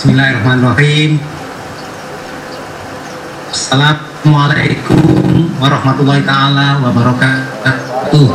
Bismillahirrahmanirrahim. 0.00 1.20
Assalamualaikum 3.52 4.96
warahmatullahi 5.60 6.24
taala 6.24 6.80
wabarakatuh. 6.80 8.32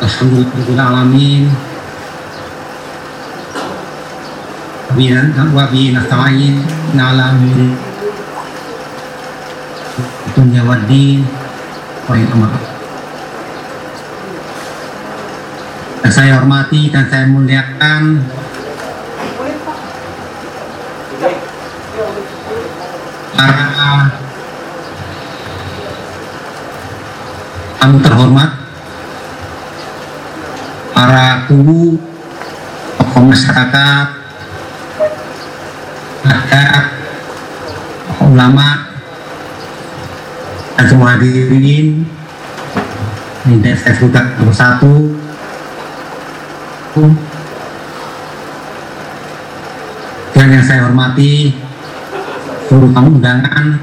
Alhamdulillahirrahmanirrahim. 0.00 1.52
Wa 5.52 5.64
bi 5.68 5.92
nasta'in 5.92 6.64
ala 6.96 7.36
dunia 10.32 10.64
wadi 10.64 11.20
wa 12.08 12.16
saya 16.14 16.38
hormati 16.38 16.94
dan 16.94 17.10
saya 17.10 17.26
muliakan. 17.26 18.22
Para 23.34 23.66
tamu 27.82 27.98
terhormat. 27.98 28.50
Para 30.94 31.50
guru 31.50 31.98
tokoh 32.94 33.34
masyarakat 33.34 34.06
adat 36.22 36.84
ulama 38.22 38.86
dan 40.78 40.84
semua 40.86 41.18
hadirin. 41.18 42.06
Ini 43.50 43.74
saya 43.74 43.98
sebutkan 43.98 44.38
nomor 44.38 44.54
satu 46.94 47.10
dan 50.30 50.46
yang 50.46 50.62
saya 50.62 50.86
hormati 50.86 51.50
seluruh 52.70 52.94
tamu 52.94 53.18
undangan 53.18 53.82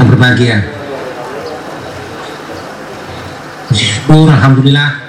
yang 0.00 0.06
berbahagia. 0.08 0.56
Syukur, 3.76 4.32
Alhamdulillah 4.32 5.04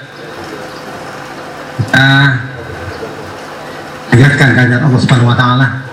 kita 1.80 2.08
ajarkan 4.12 4.48
kehadirat 4.52 4.82
Allah 4.84 5.00
Subhanahu 5.00 5.32
Wa 5.32 5.36
Taala 5.40 5.88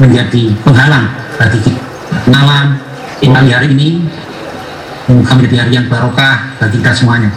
menjadi 0.00 0.56
penghalang 0.64 1.12
bagi 1.36 1.60
kita 1.60 1.84
di 3.44 3.52
hari 3.52 3.68
ini 3.76 4.00
kami 5.28 5.44
menjadi 5.44 5.60
hari 5.60 5.76
yang 5.76 5.92
barokah 5.92 6.56
bagi 6.56 6.80
kita 6.80 6.96
semuanya. 6.96 7.28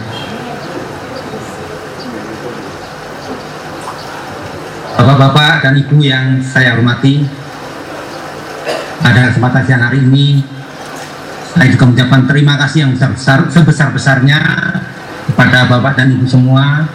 Bapak-bapak 5.14 5.62
dan 5.62 5.78
ibu 5.78 6.02
yang 6.02 6.42
saya 6.42 6.74
hormati, 6.74 7.22
pada 8.98 9.30
kesempatan 9.30 9.62
siang 9.62 9.86
hari 9.86 10.02
ini, 10.02 10.42
saya 11.54 11.70
juga 11.70 11.86
mengucapkan 11.86 12.26
terima 12.26 12.58
kasih 12.58 12.82
yang 12.82 12.98
besar, 12.98 13.46
sebesar-besarnya 13.46 14.42
kepada 15.30 15.70
bapak 15.70 16.02
dan 16.02 16.18
ibu 16.18 16.26
semua 16.26 16.90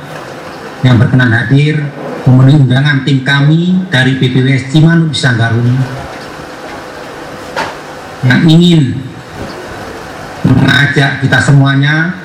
yang 0.84 1.00
berkenan 1.00 1.32
hadir 1.32 1.80
memenuhi 2.28 2.60
undangan 2.60 3.08
tim 3.08 3.24
kami 3.24 3.88
dari 3.88 4.20
BPWS 4.20 4.68
Cimanuk 4.68 5.16
Sanggarung. 5.16 5.80
Yang 8.28 8.42
ingin 8.52 8.84
mengajak 10.44 11.24
kita 11.24 11.40
semuanya 11.40 12.20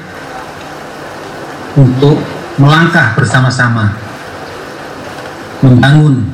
untuk 1.78 2.18
melangkah 2.58 3.14
bersama-sama 3.14 4.13
membangun 5.64 6.28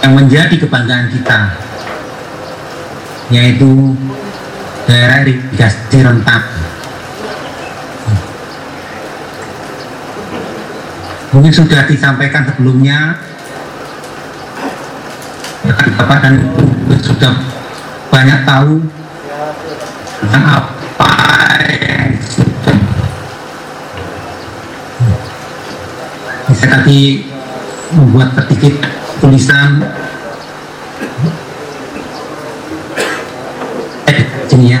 yang 0.00 0.16
menjadi 0.16 0.56
kebanggaan 0.56 1.12
kita 1.12 1.52
yaitu 3.28 3.92
daerah 4.88 5.24
irigasi 5.28 6.00
rentak 6.00 6.42
mungkin 11.36 11.52
sudah 11.52 11.84
disampaikan 11.84 12.48
sebelumnya 12.48 13.20
Bapak 15.64 16.20
dan 16.20 16.36
Ibu 16.40 16.96
sudah 17.00 17.32
banyak 18.12 18.44
tahu 18.44 18.84
tentang 20.20 20.44
apa 20.44 21.12
yang 21.64 22.12
sudah 22.20 22.76
saya 26.52 26.68
tadi 26.80 27.33
membuat 27.94 28.34
sedikit 28.34 28.74
tulisan. 29.22 29.82
Eh 34.10 34.20
sini 34.50 34.74
ya. 34.74 34.80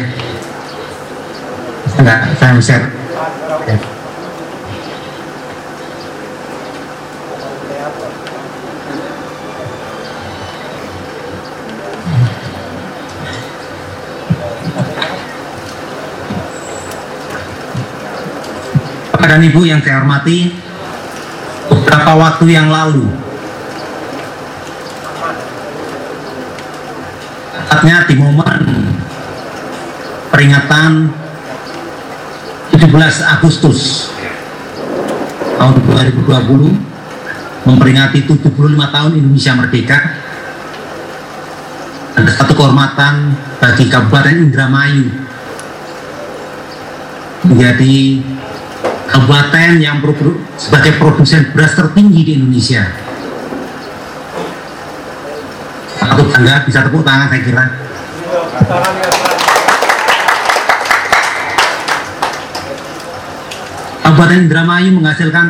Enggak 1.98 2.20
saya 2.36 2.60
share. 2.60 2.86
Dan 19.34 19.50
Ibu 19.50 19.66
yang 19.66 19.82
saya 19.82 19.98
hormati, 19.98 20.46
beberapa 21.94 22.18
waktu 22.18 22.50
yang 22.50 22.74
lalu. 22.74 23.06
Tepatnya 27.54 28.02
di 28.10 28.14
momen 28.18 28.62
peringatan 30.34 31.14
17 32.74 32.90
Agustus 33.38 34.10
tahun 35.54 35.74
2020 35.86 37.62
memperingati 37.62 38.26
75 38.26 38.42
tahun 38.90 39.12
Indonesia 39.14 39.54
Merdeka 39.54 39.98
ada 42.18 42.30
satu 42.34 42.58
kehormatan 42.58 43.38
bagi 43.62 43.86
Kabupaten 43.86 44.50
Indramayu 44.50 45.14
menjadi 47.46 48.18
kabupaten 49.06 49.70
yang 49.78 50.02
sebagai 50.54 50.98
produsen 50.98 51.50
beras 51.50 51.74
tertinggi 51.74 52.20
di 52.22 52.32
Indonesia. 52.38 52.82
Patut 55.98 56.26
bangga, 56.30 56.54
bisa 56.68 56.78
tepuk 56.84 57.02
tangan 57.02 57.28
saya 57.32 57.42
kira. 57.42 57.64
Kabupaten 64.04 64.38
Indramayu 64.46 64.90
menghasilkan 64.94 65.46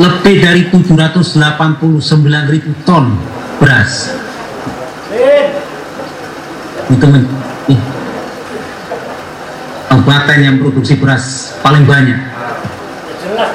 lebih 0.00 0.40
dari 0.40 0.62
789 0.72 1.92
ribu 2.48 2.70
ton 2.88 3.20
beras. 3.60 4.16
Itu 6.88 7.06
kabupaten 9.92 10.38
yang 10.40 10.56
produksi 10.56 10.96
beras 10.96 11.52
paling 11.60 11.84
banyak 11.84 12.16
jelas 13.32 13.50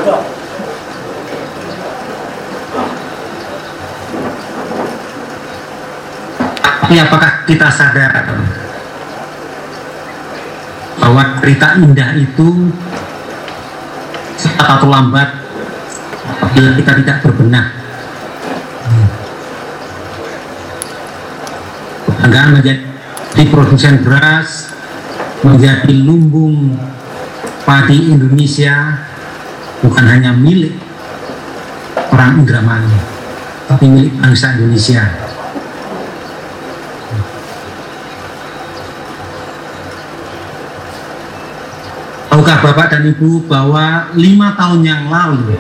Tapi 6.88 7.04
apakah 7.04 7.44
kita 7.44 7.68
sadar 7.68 8.16
bahwa 11.04 11.36
cerita 11.44 11.76
indah 11.84 12.16
itu 12.16 12.72
cepat 14.40 14.80
atau 14.80 14.88
lambat 14.88 15.36
apabila 16.40 16.80
kita 16.80 16.92
tidak 17.04 17.28
berbenah. 17.28 17.68
Kebanggaan 22.08 22.56
menjadi 22.56 23.44
produsen 23.52 24.00
beras, 24.08 24.72
menjadi 25.44 25.92
lumbung 25.92 26.72
padi 27.68 28.16
Indonesia 28.16 28.96
bukan 29.84 30.08
hanya 30.08 30.32
milik 30.32 30.72
orang 32.16 32.48
Indramayu, 32.48 32.96
tapi 33.68 33.92
milik 33.92 34.16
bangsa 34.24 34.56
Indonesia. 34.56 35.27
Tahukah 42.48 42.64
Bapak 42.64 42.96
dan 42.96 43.04
Ibu 43.04 43.44
bahwa 43.44 44.08
lima 44.16 44.56
tahun 44.56 44.80
yang 44.80 45.12
lalu? 45.12 45.52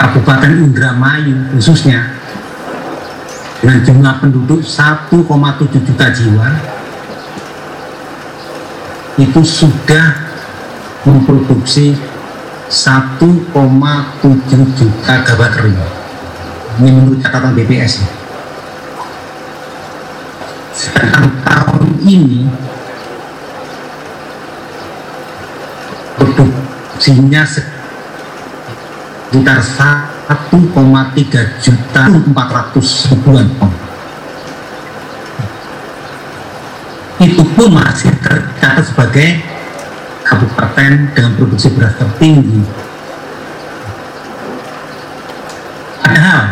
Kabupaten 0.00 0.64
Indramayu 0.64 1.36
khususnya 1.52 2.16
dengan 3.60 3.84
jumlah 3.84 4.14
penduduk 4.16 4.64
1,7 4.64 5.12
juta 5.84 6.06
jiwa 6.08 6.48
itu 9.20 9.40
sudah 9.44 10.16
memproduksi 11.04 11.92
1,7 12.72 13.20
juta 14.72 15.14
gabah 15.20 15.50
kering 15.52 15.76
ini 16.80 16.90
menurut 16.96 17.20
catatan 17.20 17.52
BPS 17.52 18.08
sedangkan 20.72 21.28
tahun 21.44 21.84
ini 22.08 22.48
produksinya 26.18 27.46
sekitar 27.46 29.62
1,3 29.62 31.62
juta 31.62 32.02
400 32.10 33.10
ribuan 33.14 33.46
ton. 33.56 33.72
Itu 37.18 37.42
pun 37.54 37.74
masih 37.74 38.14
tercatat 38.22 38.82
sebagai 38.82 39.42
kabupaten 40.26 40.90
dengan 41.14 41.32
produksi 41.34 41.70
beras 41.74 41.94
tertinggi. 41.98 42.62
Padahal 45.98 46.44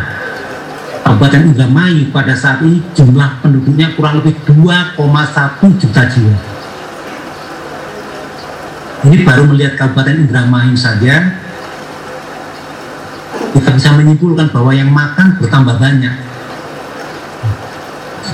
Kabupaten 1.07 1.55
Indramayu 1.55 2.11
pada 2.11 2.35
saat 2.35 2.67
ini 2.67 2.83
jumlah 2.91 3.39
penduduknya 3.39 3.95
kurang 3.95 4.19
lebih 4.19 4.35
2,1 4.43 4.99
juta 5.79 6.03
jiwa 6.11 6.56
ini 9.05 9.27
baru 9.27 9.45
melihat 9.53 9.77
Kabupaten 9.77 10.25
Indramayu 10.25 10.73
saja 10.73 11.45
kita 13.57 13.73
bisa 13.73 13.89
menyimpulkan 13.97 14.53
bahwa 14.53 14.73
yang 14.73 14.93
makan 14.93 15.41
bertambah 15.41 15.77
banyak. 15.81 16.15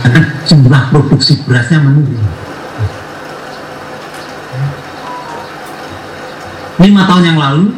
Karena 0.02 0.20
jumlah 0.50 0.82
produksi 0.90 1.46
berasnya 1.46 1.78
menurun. 1.78 2.18
Lima 6.82 7.06
tahun 7.06 7.22
yang 7.22 7.38
lalu 7.38 7.70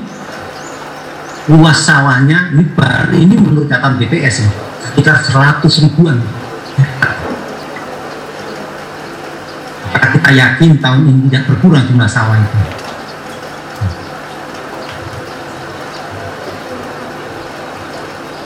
luas 1.53 1.77
sawahnya 1.85 2.57
ini 2.57 2.65
ini 3.21 3.35
menurut 3.37 3.69
catatan 3.69 4.01
BPS 4.01 4.49
ya, 4.49 4.51
sekitar 4.89 5.21
100 5.21 5.61
ribuan 5.85 6.17
kita 10.25 10.41
yakin 10.41 10.81
tahun 10.81 11.05
ini 11.05 11.29
tidak 11.29 11.53
berkurang 11.53 11.85
jumlah 11.85 12.09
sawah 12.09 12.41
itu 12.41 12.59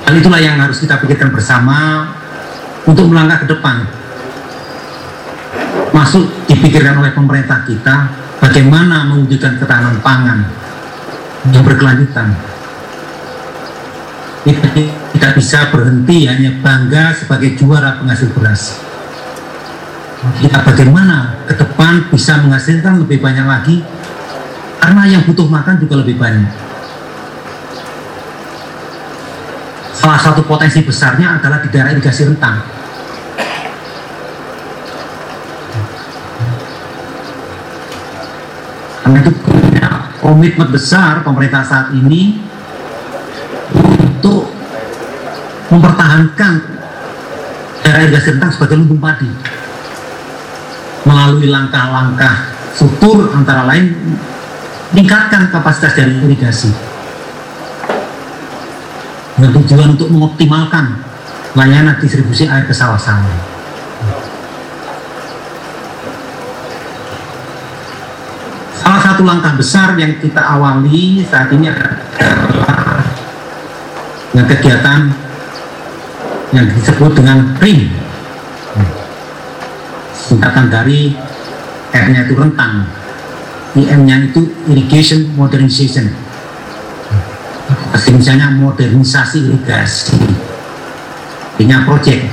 Hal 0.02 0.14
itulah 0.18 0.42
yang 0.42 0.58
harus 0.58 0.82
kita 0.82 0.98
pikirkan 0.98 1.30
bersama 1.30 2.10
untuk 2.82 3.06
melangkah 3.06 3.44
ke 3.44 3.46
depan. 3.54 3.86
Masuk 5.94 6.26
dipikirkan 6.50 6.98
oleh 6.98 7.14
pemerintah 7.14 7.62
kita 7.62 8.10
bagaimana 8.42 9.14
mewujudkan 9.14 9.60
ketahanan 9.62 10.02
pangan 10.02 10.50
yang 11.54 11.62
berkelanjutan. 11.62 12.34
Kita 14.42 14.66
tidak 15.14 15.32
bisa 15.38 15.70
berhenti 15.70 16.26
hanya 16.26 16.58
bangga 16.58 17.14
sebagai 17.14 17.54
juara 17.54 18.00
penghasil 18.00 18.32
beras. 18.34 18.87
Kita 20.18 20.66
bagaimana 20.66 21.46
ke 21.46 21.54
depan 21.54 22.10
bisa 22.10 22.42
menghasilkan 22.42 23.06
lebih 23.06 23.22
banyak 23.22 23.46
lagi? 23.46 23.86
Karena 24.82 25.06
yang 25.06 25.22
butuh 25.22 25.46
makan 25.46 25.78
juga 25.78 26.02
lebih 26.02 26.18
banyak. 26.18 26.50
Salah 29.94 30.18
satu 30.18 30.42
potensi 30.42 30.82
besarnya 30.82 31.38
adalah 31.38 31.62
di 31.62 31.70
daerah 31.70 31.94
irigasi 31.94 32.34
rentang. 32.34 32.58
Karena 39.06 39.16
itu 39.22 39.32
komitmen 40.18 40.68
besar 40.74 41.22
pemerintah 41.22 41.62
saat 41.62 41.94
ini 41.94 42.42
untuk 44.02 44.50
mempertahankan 45.70 46.52
daerah 47.86 48.02
irigasi 48.02 48.34
rentang 48.34 48.50
sebagai 48.50 48.82
lumbung 48.82 48.98
padi 48.98 49.58
melalui 51.06 51.46
langkah-langkah 51.50 52.54
struktur 52.74 53.30
antara 53.34 53.66
lain 53.66 53.94
meningkatkan 54.94 55.52
kapasitas 55.52 55.98
dari 55.98 56.14
irigasi 56.24 56.72
dengan 59.38 59.50
tujuan 59.54 59.88
untuk 59.94 60.08
mengoptimalkan 60.10 60.98
layanan 61.54 61.94
distribusi 62.02 62.46
air 62.50 62.66
ke 62.66 62.74
sawah-sawah. 62.74 63.58
Salah 68.78 69.00
satu 69.04 69.22
langkah 69.22 69.52
besar 69.54 69.94
yang 70.00 70.16
kita 70.18 70.40
awali 70.40 71.22
saat 71.22 71.52
ini 71.52 71.68
adalah 71.68 72.02
dengan 74.32 74.46
kegiatan 74.48 75.00
yang 76.56 76.66
disebut 76.72 77.12
dengan 77.12 77.52
RIM 77.60 78.07
singkatan 80.28 80.68
dari 80.68 81.16
R-nya 81.88 82.28
itu 82.28 82.36
rentang. 82.36 82.84
IM-nya 83.72 84.28
itu 84.28 84.44
Irrigation 84.68 85.32
Modernization. 85.32 86.12
Misalnya 88.12 88.52
modernisasi 88.52 89.48
irigasi. 89.48 90.16
Punya 91.56 91.82
proyek 91.84 92.28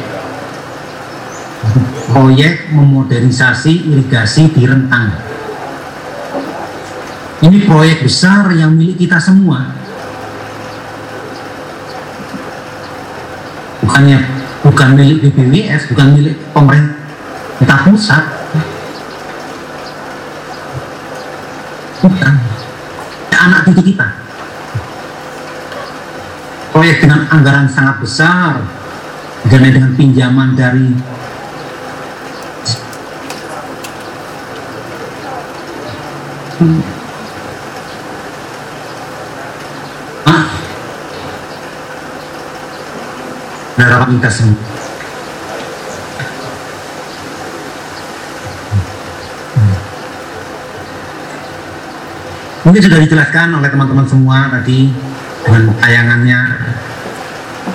proyek 2.11 2.71
memodernisasi 2.71 3.91
irigasi 3.91 4.51
di 4.53 4.63
rentang. 4.63 5.11
Ini 7.43 7.57
proyek 7.67 8.07
besar 8.07 8.53
yang 8.55 8.75
milik 8.77 8.95
kita 9.03 9.19
semua. 9.19 9.75
Bukannya 13.83 14.19
bukan 14.63 14.89
milik 14.97 15.17
BPWS 15.29 15.93
bukan 15.93 16.07
milik 16.17 16.35
pemerintah 16.55 17.04
pusat 17.65 18.25
bukan. 22.05 22.33
Anak 23.35 23.59
cucu 23.67 23.93
kita. 23.93 24.07
Proyek 26.73 26.97
dengan 27.03 27.29
anggaran 27.29 27.69
sangat 27.69 28.01
besar. 28.01 28.61
Dan 29.45 29.61
dengan 29.61 29.93
pinjaman 29.93 30.57
dari 30.57 30.89
hmm. 36.57 36.81
harapan 43.77 44.17
kita 44.17 44.31
semua 44.33 44.74
mungkin 52.65 52.81
sudah 52.81 52.99
dijelaskan 53.05 53.61
oleh 53.61 53.69
teman-teman 53.69 54.09
semua 54.09 54.49
tadi 54.49 54.89
dengan 55.45 55.69
tayangannya 55.77 56.39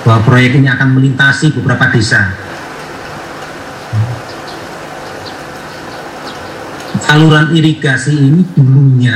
bahwa 0.03 0.19
proyek 0.27 0.59
ini 0.59 0.67
akan 0.67 0.99
melintasi 0.99 1.55
beberapa 1.55 1.87
desa. 1.95 2.35
Saluran 6.99 7.55
irigasi 7.55 8.19
ini 8.19 8.43
dulunya 8.55 9.15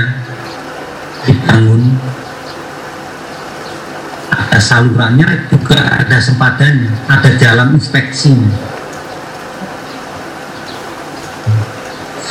dibangun 1.27 1.95
ada 4.31 4.59
salurannya 4.59 5.51
juga 5.51 5.79
ada 5.99 6.17
sempadannya, 6.19 6.91
ada 7.11 7.29
jalan 7.35 7.75
inspeksinya. 7.75 8.74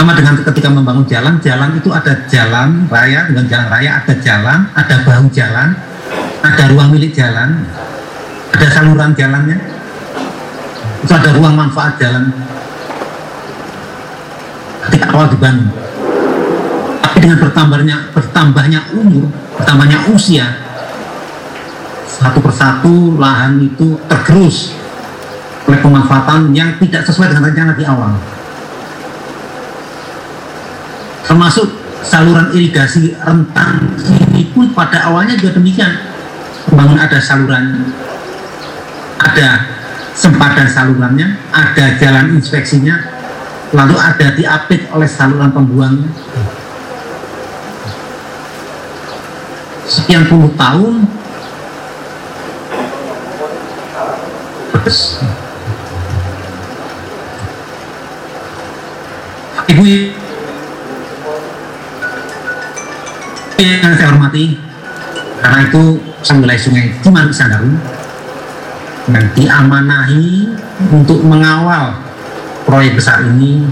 Sama 0.04 0.20
dengan 0.20 0.36
ketika 0.36 0.68
membangun 0.68 1.08
jalan, 1.08 1.40
jalan 1.40 1.80
itu 1.80 1.88
ada 1.88 2.28
jalan 2.28 2.84
raya 2.92 3.24
dengan 3.24 3.48
jalan 3.48 3.72
raya, 3.72 4.04
ada 4.04 4.12
jalan, 4.20 4.68
ada 4.76 5.00
bahu 5.00 5.32
jalan, 5.32 5.72
ada 6.44 6.62
ruang 6.68 6.92
milik 6.92 7.16
jalan, 7.16 7.64
ada 8.52 8.68
saluran 8.68 9.16
jalannya, 9.16 9.56
itu 11.00 11.08
ada 11.08 11.32
ruang 11.32 11.56
manfaat 11.56 11.96
jalan. 11.96 12.36
Ketika 14.84 15.08
awal 15.08 15.32
dibangun, 15.32 15.72
Tapi 17.00 17.16
dengan 17.24 17.40
bertambahnya 17.40 17.96
bertambahnya 18.12 18.80
umur, 19.00 19.32
bertambahnya 19.56 20.04
usia, 20.12 20.52
satu 22.04 22.44
persatu 22.44 23.16
lahan 23.16 23.56
itu 23.56 23.96
tergerus 24.04 24.76
oleh 25.64 25.80
pemanfaatan 25.80 26.52
yang 26.52 26.76
tidak 26.76 27.08
sesuai 27.08 27.32
dengan 27.32 27.48
rencana 27.48 27.72
di 27.72 27.88
awal. 27.88 28.33
Termasuk 31.34 31.66
saluran 32.06 32.54
irigasi 32.54 33.10
rentang 33.18 33.90
ini 34.30 34.54
pun 34.54 34.70
pada 34.70 35.10
awalnya 35.10 35.34
juga 35.34 35.58
demikian. 35.58 35.90
Membangun 36.70 36.94
ada 36.94 37.18
saluran, 37.18 37.90
ada 39.18 39.66
sempadan 40.14 40.70
salurannya, 40.70 41.34
ada 41.50 41.98
jalan 41.98 42.38
inspeksinya, 42.38 43.02
lalu 43.74 43.98
ada 43.98 44.30
diapit 44.30 44.86
oleh 44.94 45.10
saluran 45.10 45.50
pembuangnya. 45.50 46.06
Sekian 49.90 50.30
puluh 50.30 50.54
tahun 50.54 51.02
Ibu 59.74 59.82
hormati, 64.14 64.54
karena 65.42 65.58
itu 65.66 65.98
wilayah 66.24 66.62
sungai 66.62 66.94
Cimanuk 67.02 67.34
Sandaru 67.34 67.74
dan 69.10 69.28
diamanahi 69.36 70.48
untuk 70.88 71.20
mengawal 71.20 71.98
proyek 72.64 72.96
besar 72.96 73.20
ini. 73.26 73.68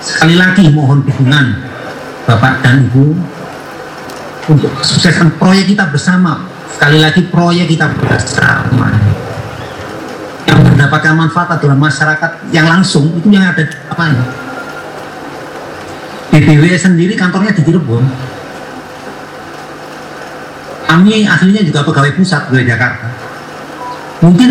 Sekali 0.00 0.40
lagi 0.40 0.72
mohon 0.72 1.04
dukungan 1.04 1.60
Bapak 2.24 2.64
dan 2.64 2.88
Ibu 2.88 3.12
untuk 4.48 4.72
kesuksesan 4.80 5.36
proyek 5.36 5.76
kita 5.76 5.92
bersama. 5.92 6.48
Sekali 6.72 7.04
lagi 7.04 7.28
proyek 7.28 7.68
kita 7.68 7.92
bersama 8.00 8.88
yang 10.48 10.64
mendapatkan 10.64 11.12
manfaat 11.12 11.60
adalah 11.60 11.76
masyarakat 11.76 12.48
yang 12.48 12.64
langsung 12.64 13.12
itu 13.20 13.28
yang 13.28 13.44
ada 13.44 13.68
apa 13.92 14.02
ini? 14.08 14.24
BBW 16.32 16.64
sendiri 16.80 17.12
kantornya 17.20 17.52
di 17.52 17.60
Cirebon. 17.60 18.29
Kami 20.90 21.22
aslinya 21.22 21.62
juga 21.62 21.86
pegawai 21.86 22.18
pusat 22.18 22.50
di 22.50 22.66
Jakarta. 22.66 23.06
Mungkin 24.26 24.50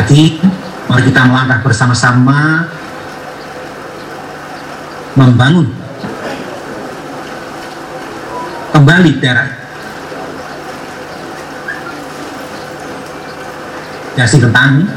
jadi 0.00 0.40
mari 0.88 1.02
kita 1.04 1.28
melangkah 1.28 1.60
bersama-sama 1.60 2.64
membangun 5.12 5.68
kembali 8.72 9.12
daerah 9.20 9.64
irigasi 14.24 14.40
kentang 14.40 14.88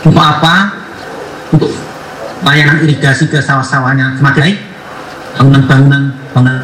untuk 0.00 0.16
apa? 0.16 0.72
Untuk 1.52 1.83
layanan 2.44 2.84
irigasi 2.84 3.26
ke 3.32 3.40
sawah-sawahnya 3.40 4.20
semakin 4.20 4.40
baik 4.44 4.58
bangunan-bangunan 5.40 6.02
bangunan 6.30 6.60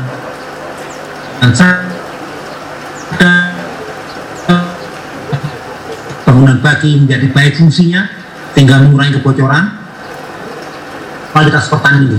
bangunan 6.29 6.57
bagi 6.63 7.01
menjadi 7.05 7.27
baik 7.35 7.59
fungsinya 7.59 8.07
tinggal 8.55 8.87
mengurangi 8.87 9.19
kebocoran. 9.19 9.77
Kualitas 11.31 11.71
pertanian 11.71 12.11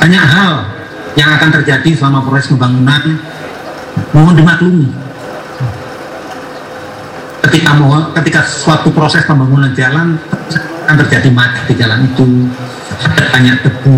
banyak 0.00 0.24
hal 0.24 0.52
yang 1.12 1.28
akan 1.36 1.60
terjadi 1.60 1.90
selama 1.92 2.24
proses 2.24 2.48
pembangunan. 2.48 3.20
Mohon 4.16 4.34
dimaklumi. 4.40 4.88
Ketika 7.44 7.70
mau 7.76 8.08
ketika 8.16 8.40
suatu 8.48 8.88
proses 8.96 9.28
pembangunan 9.28 9.76
jalan 9.76 10.16
akan 10.90 11.06
terjadi 11.06 11.30
macet 11.30 11.70
di 11.70 11.74
jalan 11.78 12.02
itu. 12.02 12.50
Ada 12.98 13.24
banyak 13.30 13.56
debu. 13.62 13.94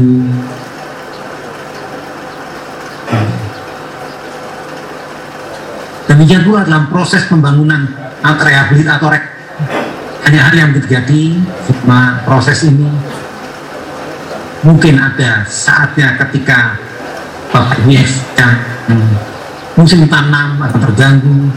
Demikian 6.13 6.45
pula 6.45 6.69
dalam 6.69 6.93
proses 6.93 7.25
pembangunan 7.25 7.89
atau 8.21 8.45
rehabilitasi 8.45 8.93
atau 8.93 9.09
re, 9.09 9.25
hanya 10.29 10.41
hal 10.45 10.53
yang 10.53 10.71
terjadi 10.77 11.41
selama 11.65 12.21
proses 12.29 12.69
ini 12.69 12.93
mungkin 14.61 15.01
ada 15.01 15.49
saatnya 15.49 16.21
ketika 16.21 16.77
Bapak 17.49 17.81
Ibu 17.81 17.91
yang 17.97 18.53
musim 19.81 20.05
tanam 20.13 20.61
akan 20.61 20.81
terganggu. 20.85 21.49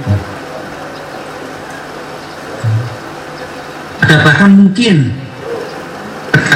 Ada 4.00 4.15
bahkan 4.24 4.56
mungkin 4.56 5.25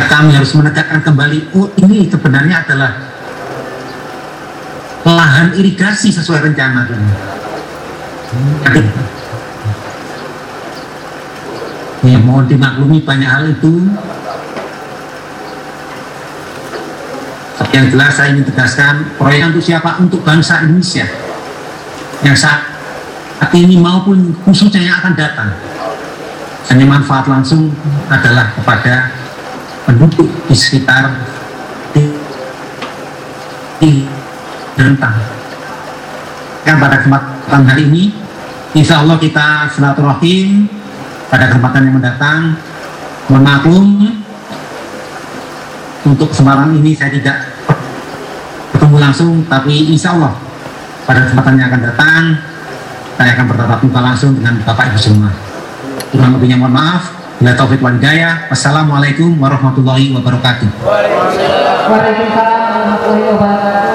kami 0.08 0.32
harus 0.38 0.54
menegakkan 0.56 1.02
kembali 1.04 1.52
oh 1.58 1.68
ini 1.82 2.08
sebenarnya 2.08 2.64
adalah 2.64 2.92
lahan 5.04 5.56
irigasi 5.56 6.14
sesuai 6.14 6.52
rencana. 6.52 6.86
Ya 12.00 12.18
mohon 12.22 12.48
dimaklumi 12.48 13.04
banyak 13.04 13.28
hal 13.28 13.44
itu. 13.50 13.90
Yang 17.70 17.86
jelas 17.96 18.12
saya 18.18 18.34
ingin 18.34 18.46
tegaskan 18.50 19.14
proyek 19.16 19.54
untuk 19.54 19.64
siapa? 19.64 20.00
Untuk 20.02 20.22
bangsa 20.26 20.66
Indonesia. 20.66 21.06
Yang 22.26 22.38
saat 22.44 23.52
ini 23.56 23.80
maupun 23.80 24.36
khususnya 24.44 24.84
yang 24.84 24.98
akan 25.00 25.14
datang. 25.16 25.50
Hanya 26.70 26.86
manfaat 26.86 27.26
langsung 27.26 27.74
adalah 28.12 28.54
kepada 28.54 29.10
penduduk 29.90 30.30
di 30.46 30.54
sekitar 30.54 31.10
di, 31.98 32.14
di 33.82 33.92
rentang. 34.78 35.18
Kan 36.62 36.78
pada 36.78 37.02
kesempatan 37.02 37.62
hari 37.66 37.90
ini 37.90 38.04
insya 38.78 39.02
Allah 39.02 39.18
kita 39.18 39.66
silaturahim 39.74 40.70
pada 41.34 41.50
kesempatan 41.50 41.90
yang 41.90 41.96
mendatang. 41.98 42.54
Mohon 43.30 44.14
untuk 46.06 46.34
Semarang 46.34 46.74
ini 46.74 46.94
saya 46.98 47.14
tidak 47.14 47.38
bertemu 48.74 48.98
langsung 48.98 49.46
tapi 49.50 49.94
insya 49.94 50.18
Allah 50.18 50.34
pada 51.06 51.26
kesempatan 51.26 51.58
yang 51.58 51.70
akan 51.70 51.82
datang 51.86 52.24
saya 53.18 53.36
akan 53.38 53.46
bertatap 53.52 53.80
muka 53.86 54.00
langsung 54.02 54.32
dengan 54.38 54.58
Bapak 54.64 54.94
Ibu 54.94 55.00
semua. 55.02 55.30
Kurang 56.10 56.38
lebihnya 56.38 56.58
mohon 56.58 56.74
maaf 56.74 57.19
bila 57.40 57.56
taufik 57.56 57.80
wal 57.80 57.96
hidayah 57.96 58.52
wassalamualaikum 58.52 59.40
warahmatullahi 59.40 60.12
wabarakatuh. 60.12 60.68
Waalaikumsalam 60.84 62.60
warahmatullahi 62.68 63.32
wabarakatuh 63.32 63.89